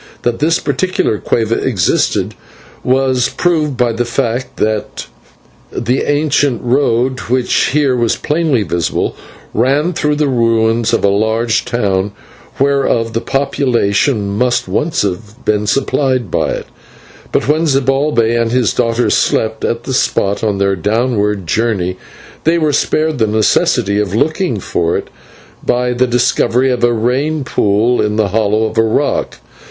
[0.23, 2.33] That this particular /cueva/ existed
[2.83, 5.05] was proved by the fact that
[5.71, 9.15] the ancient road, which here was plainly visible,
[9.53, 12.13] ran through the ruins of a large town
[12.59, 16.65] whereof the population must once have been supplied by it;
[17.31, 21.97] but when Zibalbay and his daughter slept at the spot on their downward journey,
[22.43, 25.11] they were spared the necessity of looking for it
[25.63, 29.35] by the discovery of a rain pool in the hollow of a rock.